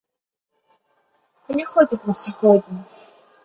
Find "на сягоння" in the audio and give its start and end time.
2.09-2.81